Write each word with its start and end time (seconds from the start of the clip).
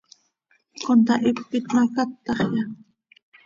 ¿Contahipit 0.85 1.65
ma, 1.75 1.83
cátaxya? 1.93 2.63